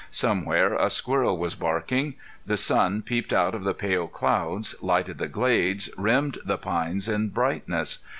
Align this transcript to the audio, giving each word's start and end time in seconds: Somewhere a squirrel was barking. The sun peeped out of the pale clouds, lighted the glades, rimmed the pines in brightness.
Somewhere 0.09 0.73
a 0.73 0.89
squirrel 0.89 1.37
was 1.37 1.53
barking. 1.53 2.15
The 2.47 2.57
sun 2.57 3.03
peeped 3.03 3.31
out 3.31 3.53
of 3.53 3.63
the 3.63 3.75
pale 3.75 4.07
clouds, 4.07 4.73
lighted 4.81 5.19
the 5.19 5.27
glades, 5.27 5.91
rimmed 5.95 6.39
the 6.43 6.57
pines 6.57 7.07
in 7.07 7.29
brightness. 7.29 7.99